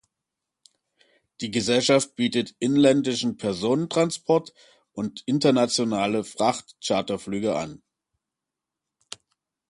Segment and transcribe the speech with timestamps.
[1.41, 4.51] Die Gesellschaft bietet inländischen Personentransport
[4.93, 7.83] und internationale Fracht-Charterflüge an.